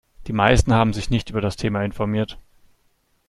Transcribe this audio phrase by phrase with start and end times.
[0.25, 2.39] Die meisten haben sich nicht über das Thema informiert.